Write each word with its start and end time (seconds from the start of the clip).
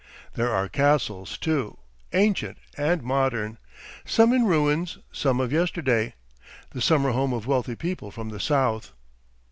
There 0.33 0.51
are 0.51 0.67
castles, 0.67 1.37
too, 1.37 1.77
ancient 2.11 2.57
and 2.75 3.03
modern, 3.03 3.59
some 4.03 4.33
in 4.33 4.45
ruins, 4.45 4.97
some 5.11 5.39
of 5.39 5.53
yesterday, 5.53 6.15
the 6.71 6.81
summer 6.81 7.11
home 7.11 7.33
of 7.33 7.45
wealthy 7.45 7.75
people 7.75 8.09
from 8.09 8.29
the 8.29 8.39
south. 8.39 8.93